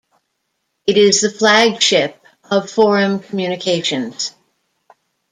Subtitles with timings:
[0.87, 2.19] It is the flagship
[2.49, 4.33] of Forum Communications.